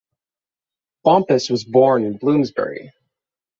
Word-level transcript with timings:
Bompas 1.05 1.51
was 1.51 1.63
born 1.63 2.03
in 2.05 2.17
Bloomsbury. 2.17 2.91